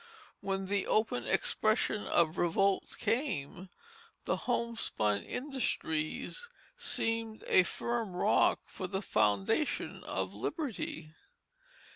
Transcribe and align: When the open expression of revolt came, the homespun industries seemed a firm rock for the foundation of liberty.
When 0.39 0.65
the 0.65 0.87
open 0.87 1.27
expression 1.27 2.07
of 2.07 2.39
revolt 2.39 2.97
came, 2.97 3.69
the 4.25 4.35
homespun 4.35 5.21
industries 5.21 6.49
seemed 6.75 7.43
a 7.45 7.61
firm 7.61 8.15
rock 8.15 8.61
for 8.65 8.87
the 8.87 9.03
foundation 9.03 10.03
of 10.03 10.33
liberty. 10.33 11.11